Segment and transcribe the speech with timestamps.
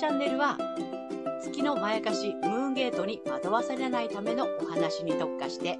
[0.00, 0.56] チャンネルは
[1.42, 5.78] 月のまやかしムーンゲートに惑わされないためのお話に特化して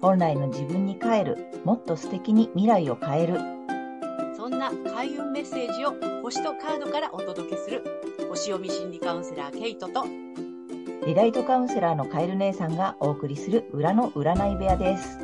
[0.00, 3.40] 本来の自分に帰る、もっと素敵に未来を変える。
[4.36, 7.82] そんな開運メッセージを星とカードからお届けする
[8.30, 10.04] 星読み心理カウンセラーケイトと
[11.04, 15.18] リライトカウンセラーのカエル姉さんがお送りする裏の占い部屋です。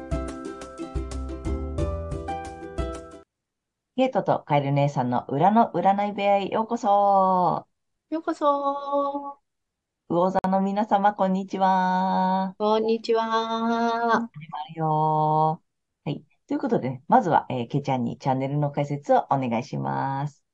[3.94, 7.71] ゲートとカエル姉さんの裏の占い部屋へようこそ。
[8.12, 9.38] ようこそ
[10.10, 12.54] 魚座の皆様、こんにちは。
[12.58, 16.10] こんにちは始まるよー。
[16.10, 16.22] はい。
[16.46, 20.44] ということで、ね、まずは、えー、けちゃんにチャンネルの解説をお願いします。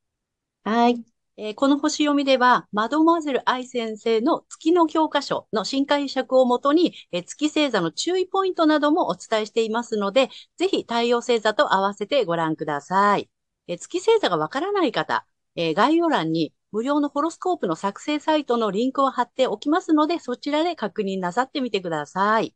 [0.63, 1.05] はい。
[1.37, 13.29] えーこの星読みでは、マドモアゼル愛先生の月の教科書の新解釈をもとに、えー月星座の注意ポイントなどもお伝えしていますので、ぜひ太陽星座と合わせてご覧ください。
[13.67, 22.55] えー月星座がわからない方、えー概要欄に無料のホロスコープの作成サイトのリンクを貼っておきますので、そちらで確認なさってみてください。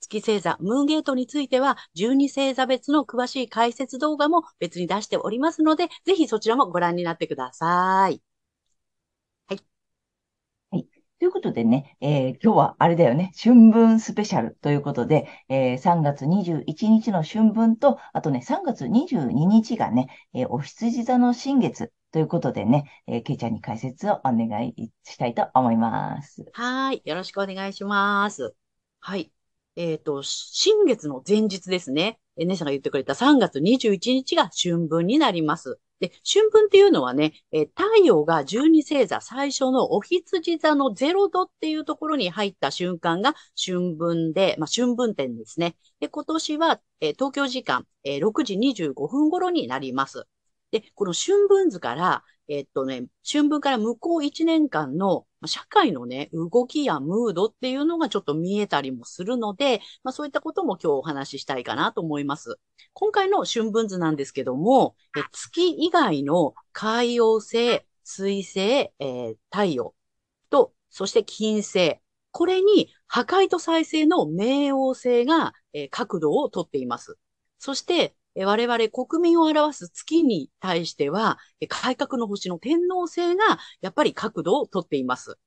[0.00, 8.22] 月星座、ムーンゲートについては、12星座別の詳しい解説動画も別に出しておりますので、ぜひそちらもご覧になってください。
[9.46, 9.62] はい。
[10.70, 10.86] はい
[11.18, 26.44] ということでね、えー今日はあれだよね、春分スペシャルということで、えー3月21日の春分と、あとね、3月22日がね、えーお羊座の新月ということでね、えーけいちゃんに解説をお願いしたいと思います。
[26.52, 27.00] はい。
[27.06, 28.54] よろしくお願いします。
[29.00, 29.32] はい。
[29.76, 32.18] えっと、新月の前日ですね。
[32.36, 35.78] え姉さんが言ってくれた3月21日が春分になります。
[36.00, 45.76] で、春分っていうのはね、え太陽が12星座最初のお羊座の0度っていうところに入った瞬間が春分で、まあ、春分点ですね。
[46.00, 50.26] で、今年は、え東京時間、えー6時25分頃になります。
[50.72, 62.58] で、この春分図から、えっとね、春分から向こう1年間の社会のね、動きやムードっていうのがちょっと見えたりもするので、まあそういったことも今日お話ししたいかなと思います。
[62.94, 69.94] 今回の春分図なんですけども、え月以外の海洋星、水星、えー太陽
[70.50, 71.98] と、そして金星。
[72.34, 77.18] これに破壊と再生の冥王星が、えー角度をとっています。
[77.58, 81.38] そして、我々国民を表す月に対しては、
[81.68, 85.38] 改革の星の天王星がやっぱり角度をとっています。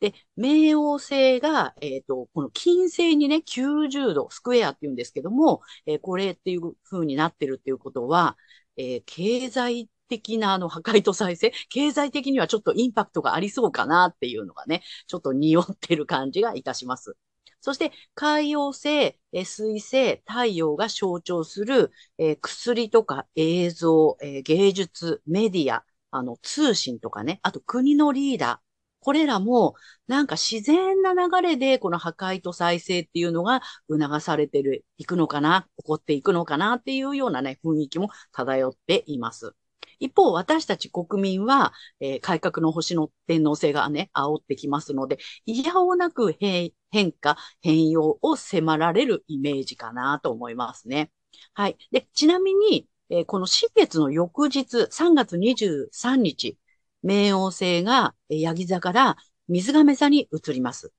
[0.00, 8.36] で、冥王星が、えっ、と、この金星にね、90度、スクエアって言うんですけども、えーこれっていう風になってるっていうことは、
[8.76, 17.16] えー経済的なあの破壊と再生、経済的にはちょっとインパクトがありそうかなっていうのがね、ちょっと匂ってる感じがいたします。
[17.60, 28.68] そして、海洋星、えー水星、太陽が象徴する、えー薬とか映像、えー芸術、メディア、あの、通信とかね、あと国のリーダー、
[29.00, 29.74] これらも、
[30.06, 39.54] なんか自然な流れで、この破壊と再生っていうのが促されてる、いくのかな、起こっていくのかなっていうようなね、雰囲気も漂っています。
[40.00, 46.72] 一方、私たち国民は、えー改革の星の天皇制がね、煽ってきますので、いやおなく変
[47.12, 51.10] 化、変容を迫られるイメージかなと思いますね。
[51.54, 51.76] はい。
[51.90, 56.58] で、ちなみに、えーこの新月の翌日、3月23日、
[57.04, 59.16] 冥王星がえーヤギ座から
[59.48, 60.92] 水亀座に移ります。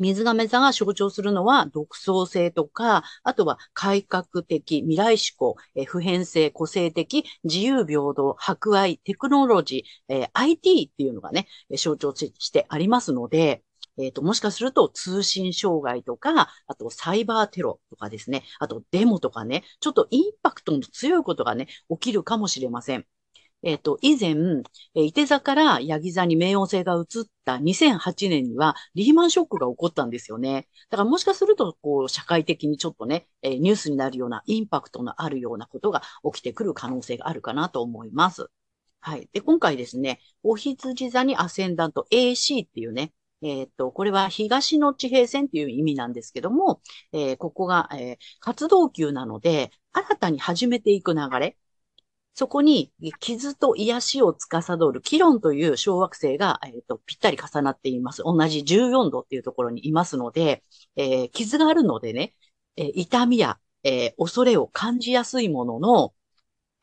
[0.00, 11.46] 水亀座が象徴するのは独創性とか、あとは改革的、未来志向、え普遍性、個性的、自由平等、博愛、テクノロジー、えー IT っていうのがね、
[11.76, 13.62] 象徴してありますので、
[13.98, 23.06] えっ、と、もしかすると通信障害とか、あとサイバーテロとかですね、あとデモとかね、ちょっとインパクトの強いことがね、起きるかもしれません。
[23.62, 24.30] えっ、と、以前、
[24.94, 30.66] えー、伊手座からヤギ座に冥王星が移った2008年にはリーマンショックが起こったんですよね。
[30.88, 38.48] だからもしかすると、こう、社会的にちょっとね、えーニュースになるようなインパクトのあるようなことが起きてくる可能性があるかなと思います。
[39.00, 39.28] はい。
[39.32, 43.12] で、今回ですね、お羊座にアセンダント AC っていうね、
[43.42, 46.80] えっ、と、これは東の地平線っていう意味なんですけども、
[47.12, 51.56] えーここが、えー活動級なので、新たに始めていく流れ、
[52.34, 58.22] そこに傷と癒しを司るキロンという小惑星が、えーとぴったり重なっています。
[58.24, 60.62] 同じ14度っていうところにいますので、
[60.96, 62.34] えー傷があるのでね、
[62.76, 66.14] えー痛みや、えー恐れを感じやすいものの、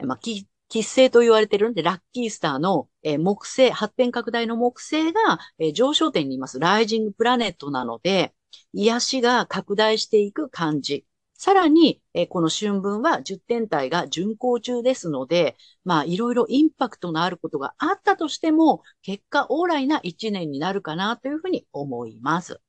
[0.06, 6.60] まあ、き吉星と言われてるんで、ラッキースターの、えー木星、発展拡大の木星が、えー上昇点にいます。
[6.60, 8.36] ライジングプラネットなので、
[8.74, 11.06] 癒しが拡大していく感じ。
[11.38, 15.56] さらに、えーこの春分は10天体が巡行中ですので、
[15.86, 22.60] まあ、いろいろインパクトのあることがあったとしても、結果オーライな1年になるかなというふうに思います。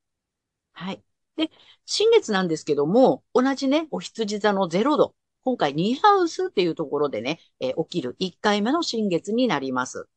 [0.73, 1.03] はい。
[1.37, 1.51] で、
[1.87, 5.15] 新月なんですけども、同じね、お羊座の0度。
[5.45, 10.09] 今回2ハウスっていうところでね、えー起きる1回目の新月になります。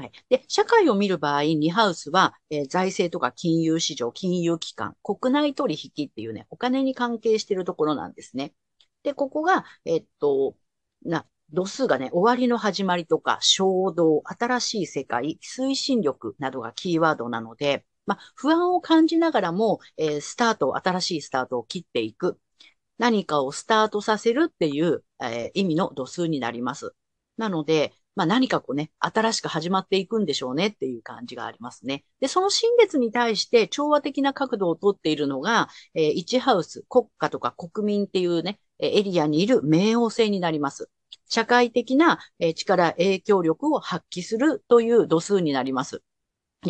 [0.00, 0.12] はい。
[0.30, 8.54] で、社会を見る場合、2ハウスは、えー財政とか金融市場、金融機関、国内取引っていうね、お金に関係しているところなんですね。
[9.02, 10.56] で、ここが、えっと、
[11.02, 22.38] な、度数がね、終わりの始まりとか、衝動、新しい世界、推進力などがキーワードなので、まあ、不安を感じながらも、えースタートを、新しいスタートを切っていく。
[22.98, 26.94] 何かをスタートさせるっていう、えー意味の度数になります。
[27.36, 32.04] なので、まあ何かこうね、新しく始まっていくんでしょうねっていう感じがありますね。
[32.20, 40.90] で、その新月に対して調和的な角度をとっているのが、えー、1ハウス、国家とか国民っていうね、エリアにいる冥王星になります。
[41.30, 42.18] 社会的な、
[42.56, 46.02] 力、影響力を発揮するという度数になります。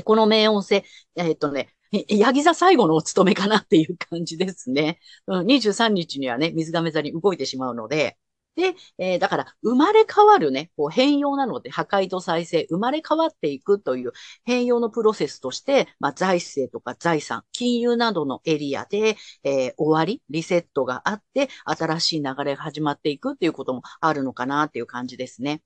[0.04, 0.84] この冥王星、
[1.16, 1.74] えーっとね、
[2.06, 5.00] ヤギ座最後のお務めかなっていう感じですね。
[5.26, 8.16] 23日にはね、水亀座に動いてしまうので、
[8.56, 14.12] で、えーだから、生まれ変わるね、こう変容なので、破壊と再生、生まれ変わっていくという
[14.44, 25.62] 変容のプロセスとして、まあ、財政とか財産、金融などのエリアで、えー終わり、リセットがあって、新しい流れが始まっていくっていうこともあるのかなっていう感じですね。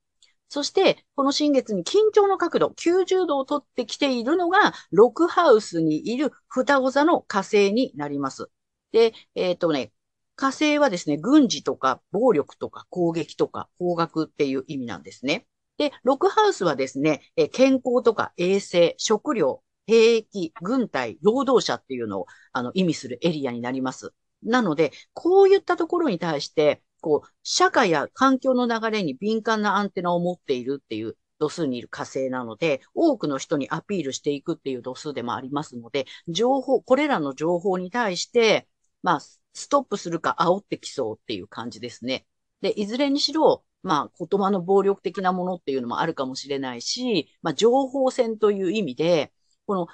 [0.49, 8.51] そして、この新月に緊張の角度、90度を取ってきているのが、6ハウスにいる双子座の火星になります。
[8.93, 9.93] で、えっ、とね、
[10.37, 15.47] 火星はですね、軍事とか暴力とか攻撃とか方角っていう意味なんですね。
[15.77, 24.13] で、6ハウスはですね、え健康とか衛生、食料、兵役、軍隊、労働者っていうのをあの意味するエリアになります。
[24.43, 38.69] なので、こういったところに対して、こう、社会や環境の流れに敏感なアンテナを持っているっていう度数にいる火星なので、多くの人にアピールしていくっていう度数でもありますので、情報、これらの情報に対して、
[39.03, 39.21] まあ、
[39.55, 42.27] ストップするか煽ってきそうっていう感じですね。
[42.61, 49.33] で、いずれにしろ、まあ、言葉の暴力的なものっていうのもあるかもしれないし、まあ、情報戦という意味で、
[49.67, 49.87] この、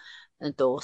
[0.43, 0.81] えっと、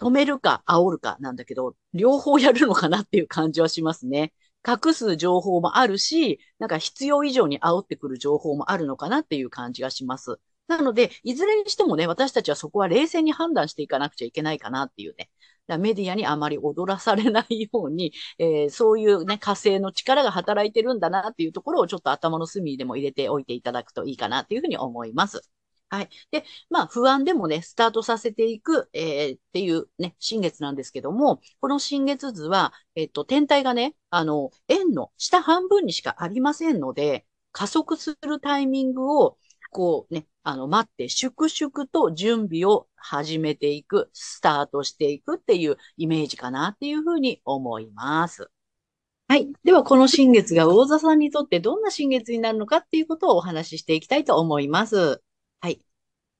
[0.00, 4.32] 止めるか煽るかなんだけど、両方やるのかなっていう感じはしますね。
[4.66, 10.38] 隠す情報もあるし、なんか必要以上に煽ってくる情報もあるのかなっていう感じがします。
[10.68, 15.30] なので、いずれにしてもね、私たちはそこは冷静に判断していかなくちゃいけないかなっていうね。
[15.70, 25.42] だメディアにあまり踊らされないように、えーそういうね、火星の力が働いてるんだなっていうところをちょっと頭の隅でも入れておいていただくといいかなっていうふうに思います。
[25.88, 26.08] はい。
[26.30, 39.36] で、まあ、不安でもね、スタートさせていく、えーっていうね、新月なんですけども、この新月図は、えっと、天体がね、あの、円の下半分にしかありませんので、加速するタイミングを、
[39.72, 48.50] こうね、あの、待って、粛々と準備を始めていく、スタートしていくっていうイメージかなっていうふうに思います。
[49.28, 49.48] はい。
[49.62, 55.22] では、この新月が魚座さんにとってどんな新月になるのかっていうことをお話ししていきたいと思います。
[55.60, 55.80] はい。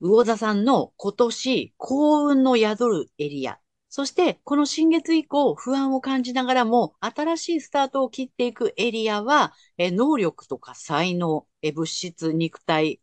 [0.01, 3.59] 魚座さんの今年幸運の宿るエリア。
[3.87, 13.01] そして、この新月以降、不安を感じながらも、新しいスタートを切っていくエリアは、え能力とか才能、え物質、肉体、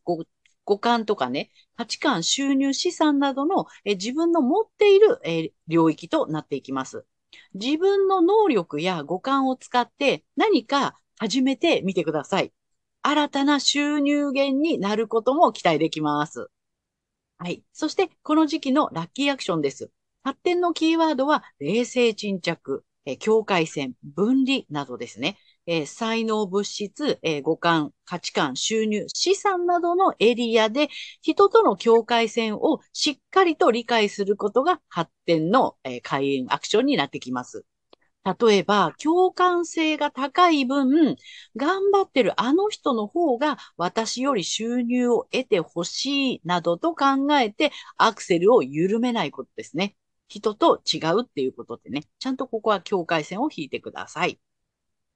[0.69, 7.06] 五感とかね、価値観、収入、資産などのえ自分の持っているえ領域となっていきます。
[7.55, 12.53] 自分の能力や五感を使って何か始めてみてください。
[13.03, 16.51] 新たな収入源になることも期待できます。
[17.39, 17.63] はい。
[17.72, 19.91] そして、この時期のラッキーアクションです。
[20.22, 25.39] 発展のキーワードは、冷静沈着、え境界線、分離などですね。
[25.69, 30.89] えー才能、物質、えー五感、価値観、収入、資産などのエリアで、
[31.22, 37.65] 人との境界線をしっかりと理解することが発展の、えー開運アクションになってきます。
[38.41, 41.17] 例えば、共感性が高い分、
[41.56, 47.06] 頑張ってるあの人の方が私より収入を得てほしいなどと考
[47.39, 49.96] えてアクセルを緩めないことですね。
[50.29, 54.39] 人と違うっていうことでね、ちゃんとここは境界線を引いてください。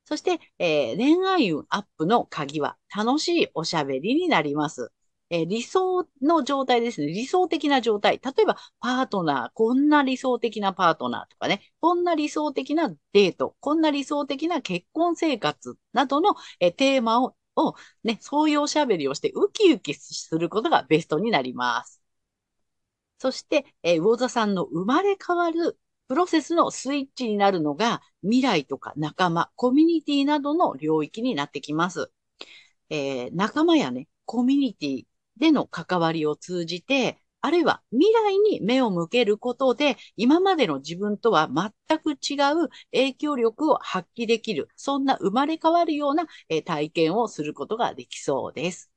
[0.05, 4.93] そして、えー恋愛運アップの鍵は楽しいおしゃべりになります。
[5.31, 7.09] えー理想の状態ですね。
[7.09, 8.21] 理想的な状態。
[8.23, 22.03] 例えば、パートナー、こんな理想的なパートナーとかね、こんな理想的なデート、こんな理想的な結婚生活などの、えーテーマを、をね、そういうおしゃべりをしてウキウキすることがベストになります。
[23.19, 25.79] そして、えー魚座さんの生まれ変わる
[26.13, 32.13] プロセスのスイッチになるのが未来とか仲間、コミュニティなどの領域になってきます。
[32.91, 35.05] えー、仲間やね、コミュニティ
[35.39, 48.93] での関わりを通じて、あるいは未来に目を向けることで、今までの自分とは全く違う影響力を発揮できる、そんな生まれ変わるような、え体験をすることができそうです。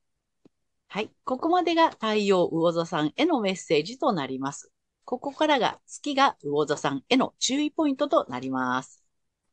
[0.89, 1.09] はい。
[1.23, 4.74] ここまでが太陽魚座さんへのメッセージとなります。
[5.05, 9.03] ここからが月が魚座さんへの注意ポイントとなります。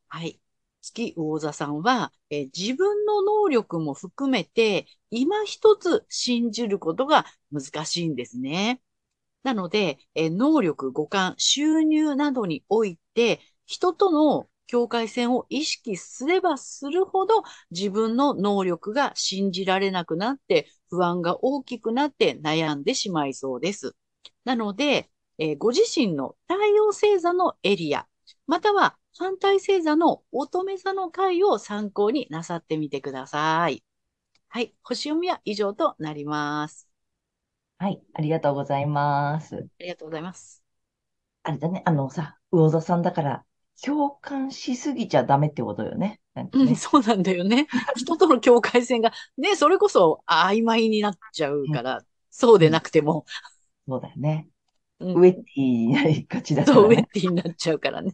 [0.07, 0.39] はい。
[0.81, 8.81] 月魚座さんは、え自分の能力も含めて、今一つ信じることが難しいんですね。
[9.43, 23.95] なので、え能力、五感、収入などにおいて、人との境界線を意識すればするほど自分の能力が信じられなくなって不安が大きくなって悩んでしまいそうです。
[24.45, 28.07] なので、えー、ご自身の太陽星座のエリア、
[28.47, 33.83] または反対星座の乙女座の回を参考になさってみてください。
[34.49, 34.75] はい。
[34.83, 36.87] 星読みは以上となります。
[37.77, 38.01] はい。
[38.13, 39.55] ありがとうございます。
[39.55, 40.63] ありがとうございます。
[41.43, 41.81] あれだね。
[41.85, 43.45] あのさ、魚座さんだから、
[43.83, 46.21] 共感しすぎちゃダメってことよね。
[46.35, 47.67] ねうん、そうなんだよね。
[47.97, 53.25] 人との境界線が、ね、それこそ曖昧になっちゃうから、うん、そうでなくても。
[53.87, 54.47] そうだよね。
[55.03, 56.83] うん、ウェッティになりがちだから、ね。
[56.83, 58.13] そう、ウェッティになっちゃうからね。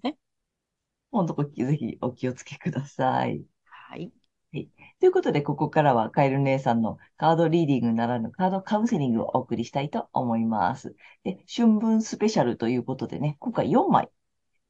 [1.12, 3.44] 本当、ぜひお気をつけください。
[3.66, 4.12] はい。
[4.52, 4.70] はい。
[5.00, 10.96] ということで、ここからはカエル姉さんのカードリーディングならぬカードカウンセリングをお送りしたいと思います。
[11.24, 14.10] で、春分スペシャルということでね、今回4枚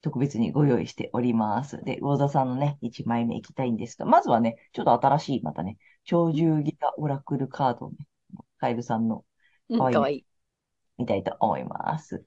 [0.01, 1.83] 特別にご用意しております。
[1.83, 7.97] で、魚座さんのね、1枚目いきたいんですが、まずはね、ちょっと新しい、またね、超獣ギガオラクルカードをね、
[8.57, 9.23] カエルさんの
[9.69, 9.93] かわいい。
[9.93, 10.25] かわいい。
[10.99, 12.23] 見たいと思います。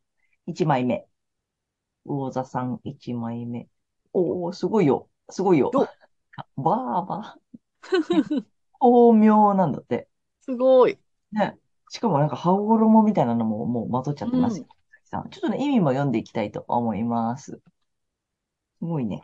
[0.47, 1.07] 1枚目。
[2.05, 3.69] 魚座さん1枚目。
[4.13, 5.09] おー、すごいよ。
[5.31, 5.71] すごいよ。
[6.57, 8.45] バーバー。
[8.81, 10.09] 巧妙なんだって。
[10.41, 10.99] すごい。
[11.33, 11.59] ね。
[11.91, 14.61] しかもなんか羽衣みたいなのももう混ざっちゃってます。
[14.61, 17.53] うん、ちょっとね、意味も読んでいきたいと思います。
[17.53, 17.61] す
[18.81, 19.23] ごいね。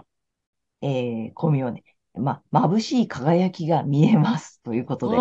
[0.83, 1.83] えー、巧妙ね。
[2.15, 4.61] ま、眩しい輝きが見えます。
[4.63, 5.17] ということで。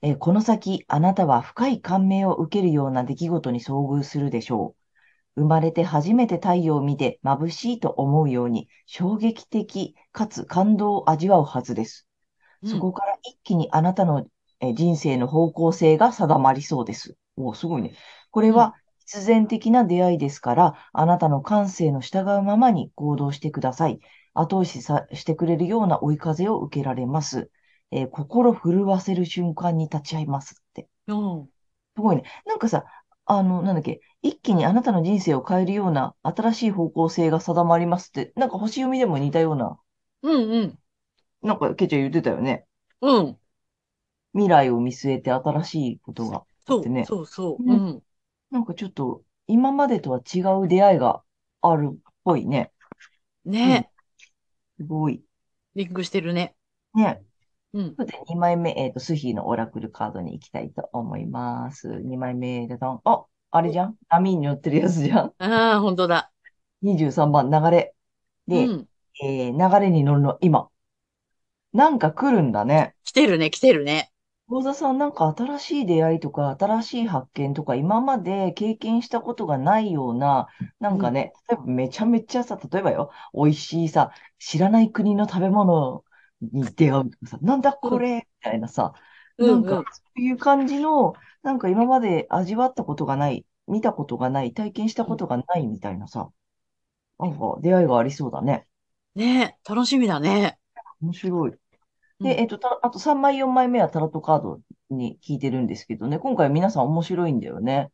[0.00, 4.74] えー、この先、あなたは深い感銘を受けるような出来事に遭遇するでしょ
[5.36, 5.40] う。
[5.40, 12.08] 生まれて初めて太陽を見て眩しいと思うように衝撃的かつ感動を味わうはずです。
[12.64, 14.26] そこから一気にあなたの
[14.74, 17.16] 人生の方向性が定まりそうです。
[17.36, 17.94] おすごいね。
[18.30, 24.00] これは必然的な出会いですから、あなたの感性の従うままに行動してください。
[24.34, 27.50] 後押しさしてくれるような追い風を受けられます。
[27.90, 30.88] えー、心震わせる瞬間に立ち会いますって。
[31.06, 31.48] うん。
[31.96, 32.24] すごいね。
[32.46, 32.84] なんかさ、
[33.24, 39.78] あの、なんだっけ、一気にあなたの人生を変えるような新しい方向性が定まりますって、なんか星読みでも似たような、
[40.22, 40.78] うんうん。
[41.42, 42.64] なんかケチャ言ってたよね。
[43.00, 43.38] うん。
[44.32, 47.04] 未来を見据えて新しいことがあってね。
[47.04, 47.72] そうそうそう。
[47.72, 48.02] うん。
[48.50, 51.22] なんかちょっと、今までとは違う出会いが
[51.62, 52.72] あるっぽいね。
[53.44, 53.90] ね、
[54.78, 55.22] うん、すごい。
[55.74, 56.54] リンクしてるね。
[56.94, 57.22] ね。
[57.74, 57.96] うん。
[57.96, 61.88] で、2枚目、えっ、ー、と、スヒーのオラクルカードに行きたいと思います。
[61.88, 63.00] 2枚目でたん。
[63.04, 63.96] あ、あれじゃん？
[64.08, 65.34] 波に乗ってるやつじゃん？
[65.38, 66.30] ああ、本当だ。
[66.82, 67.94] 23番、流れ。
[68.46, 68.88] で、うん、
[69.22, 70.68] えー、流れに乗るの、今。
[71.72, 72.94] なんか来るんだね。
[73.04, 74.10] 来てるね、来てるね。
[74.50, 80.48] 大座さん、なんか新しい出会いとか、新しい発見とか、今まで経験したことがないような、
[80.80, 86.02] なんかね、例えばめちゃめちゃさ、例えばよ、美味しいさ、知らない国の食べ物
[86.40, 88.94] に出会うとかさ、なんだこれみたいなさ、
[89.38, 96.30] なんか、そういう感じの、なんか今まで味わったことがない、見たことがない、体験したことがないみたいなさ、
[97.18, 98.66] なんか出会いがありそうだね。
[99.14, 100.58] ね楽しみだね。
[101.00, 101.52] 面白い。
[102.20, 107.92] で、えっと、た、あと3枚、4枚目はタロットカードに聞いてるんですけどね、今回皆さん面白いんだよね。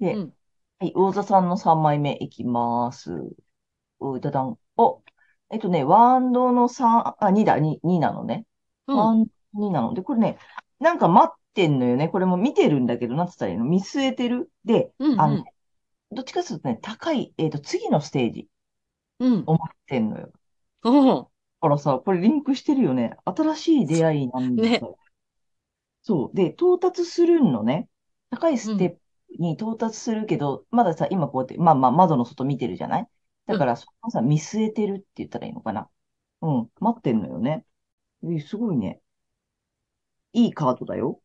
[0.00, 0.32] で、うん、
[0.78, 3.12] はい、魚座さんの3枚目いきます。
[4.00, 4.58] うだだん。
[4.76, 5.02] お、
[5.50, 8.44] えっとね、ワンドの3、あ、2だ、2、2なのね。
[8.86, 10.38] うん、ワンド2なので、これね、
[10.80, 12.08] なんか待ってんのよね。
[12.08, 13.64] これも見てるんだけど、なんつったらいいの？
[13.64, 14.50] 見据えてる？
[14.64, 15.44] で、うんうん、あの、
[16.12, 18.48] どっちかというとね、高い、えっ、ー、と、次のステージ。
[19.20, 19.44] うん。
[19.46, 20.30] 思ってんのよ。
[20.82, 21.06] うん。
[21.06, 21.26] だ
[21.60, 23.16] からさ、これリンクしてるよね。
[23.24, 24.68] 新しい出会いなんだよ。
[24.68, 24.80] ね。
[26.02, 26.36] そう。
[26.36, 27.88] で、到達するのね。
[28.30, 28.98] 高いステップ
[29.38, 33.06] に到達するけど、うん、まださ、今こうやって、まあまあ窓の外見てるじゃない？
[33.46, 35.88] だから、そこさ、見据えてるって言ったらいいのかな？
[36.42, 37.64] うん、待ってんのよね。
[38.24, 39.00] え、すごいね。
[40.32, 41.20] いいカードだよ。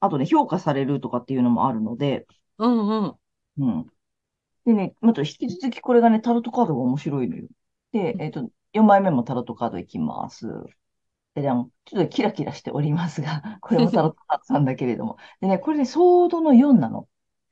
[0.00, 2.26] あとね、評価されるとかっていうのもあるので、
[2.58, 3.18] うんうん。
[3.58, 3.86] うん。
[4.66, 7.48] でね、また引き続きこれがね、タロットカードが面白いのよ。
[7.92, 10.46] で、えっと、4枚目もタロットカードいきます。
[11.34, 15.16] で、でもちょっとキラキラしておりますが、 これもタロットカードなんだけれども。
[15.40, 17.08] でね、これね、ソードの4なの。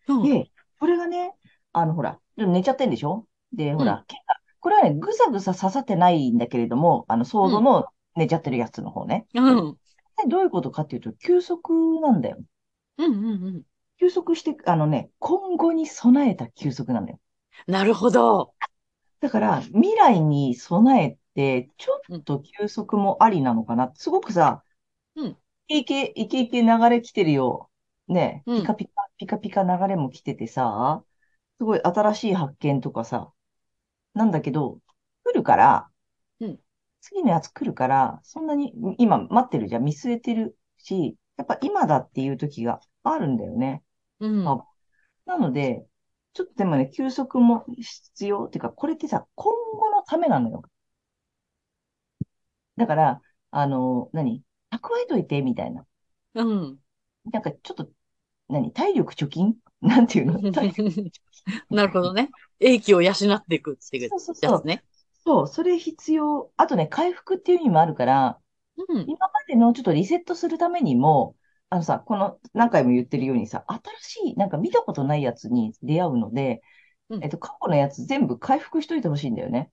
[0.08, 0.22] うん。
[0.22, 1.34] で、これがね、
[1.72, 3.26] あの、ほら、ちょっと寝ちゃってんでしょ？
[3.52, 9.26] で、ほうんら、剣がこれはね、ぐさぐさ刺さってないんだけれども、あの、ソードの寝ちゃってるやつの方ね。
[9.35, 9.76] うん。
[10.16, 12.38] でどういうことかっていうと、休息なんだよ。
[12.99, 13.62] うんうんうん。
[14.00, 17.21] 休息して、あのね、今後に備えた休息なんだよ。
[17.66, 18.55] なるほど。
[19.21, 23.93] だから、未来に備えて、ちょっと休息もありなのかな。
[23.95, 24.62] すごくさ、
[25.14, 25.37] うん
[25.69, 27.71] イケイケ、イケイケ流れ来てるよ。
[28.09, 31.02] ね、うんピカピカ、ピカピカ流れも来ててさ、
[31.58, 33.32] すごい新しい発見とかさ、
[34.14, 34.80] なんだけど、
[35.25, 35.88] 来るから、
[36.40, 36.60] うん
[37.00, 43.84] 次のやつ来るから、そんなに今待ってるじゃん、見据えてるし、やっぱ今だっていう時があるんだよね。
[44.18, 44.48] うん。
[44.48, 44.64] あ
[45.26, 45.86] なので、
[46.32, 48.44] ちょっとでもね、休息も必要。
[48.46, 50.62] っていうか、これってさ、今後のためなのよ。
[52.76, 54.42] だから、あの、何？
[54.70, 55.86] 蓄えといて、みたいな。
[56.34, 56.78] うん。
[57.32, 57.88] なんか、ちょっと、
[58.48, 58.72] 何？
[58.72, 59.56] 体力貯金？
[59.80, 60.40] なんていうの？
[61.71, 62.30] なるほどね。
[62.61, 64.83] 英気を養っていくっていうそうそうそうやつね。
[65.25, 66.50] そう、それ必要。
[66.56, 68.40] あとね、回復っていう意味もあるから、
[68.76, 69.02] うん。
[69.09, 71.37] 今までのちょっとリセットするためにも、
[71.68, 76.62] あのさ、この何回も言ってるようにさ、新しい、なんか見たことないやつに出会うので、
[77.09, 79.71] うんえっと、過去のやつ全部回復しといてほしいんだよね。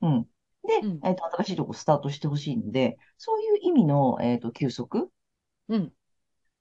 [0.00, 0.22] うん。
[0.66, 5.10] で、うんえっと、新しいとこスタートしてほしいので、そういう意味の、えっと、休息
[5.68, 5.92] うん。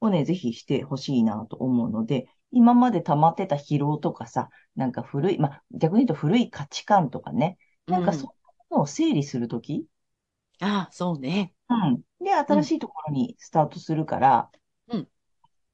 [0.03, 7.57] をね、ぜひしてほしいなと思うので、今まで溜まってた疲労とかさ、なんか古い、まあ、逆に言うと古い価値観とかね、
[7.87, 9.85] なんかうんそういうのを整理するとき、
[10.59, 11.53] ああ、そうね。
[11.69, 12.01] うん。
[12.23, 14.49] で、新しいところにスタートするから、
[14.87, 15.07] うん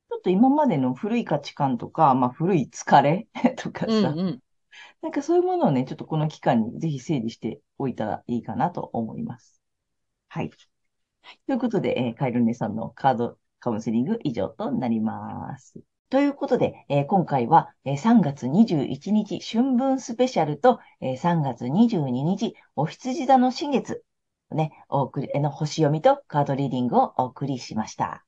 [0.09, 4.39] ちょっと今までの古い価値観とか、まあ古い疲れ とかさ、うんうん。
[5.01, 9.61] なんかそういうものをね、ちょっとこの期間にぜひ整理しておいたらいいかなと思います。
[10.29, 10.51] はい。
[11.47, 15.79] ということで、えーカイルネさんのカードカウンセリング以上となります。
[16.09, 24.03] ということで、えー今回は、えー3月21日春分スペシャルと、えー3月22日お羊座の新月
[24.51, 28.25] ね、お送り、の星読みとカードリーディングをお送りしました。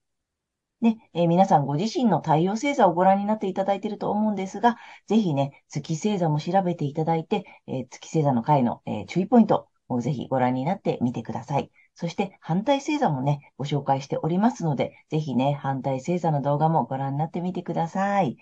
[0.82, 11.72] ね、えー皆さんご自身の太陽星座をご覧になっていただいていると思うんですが、ぜひね、月星座も調べていただいて、えー月星座の回の、えー注意ポイントをぜひご覧になってみてください。
[11.96, 18.38] そして反対星座もね、ご紹介しておりますので、ぜひね、反対星座の動画もご覧になってみてください。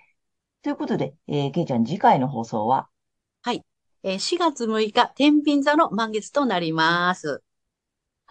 [0.61, 2.89] ということで、えー、けいちゃん次回の放送は、
[3.41, 3.63] はい
[4.03, 7.43] 4月6日、天秤座の満月となります。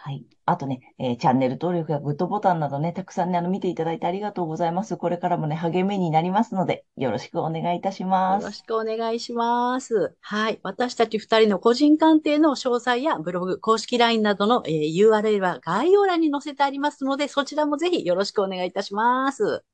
[0.00, 0.24] はい。
[0.46, 4.96] あとね、えーチャンネル登録やグッドボタンなどね、たくさんね、あの、見ていただいてありがとうございます。
[4.96, 8.42] これからもね、励みになりますので、よろしくお願いいたします。
[8.42, 10.14] よろしくお願いします。
[10.20, 10.60] はい。
[10.62, 19.64] 私たち二人の個人鑑定の詳細やブログ、公式 LINE などの、えー URL は概要欄に載せてありますので、そちらもぜひよろしくお願いいたします。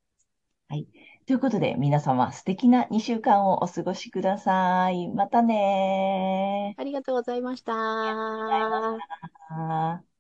[1.27, 5.09] ということで、皆様素敵な2週間をお過ごしください。
[5.09, 7.73] またねありがとうございました。
[10.03, 10.14] ー。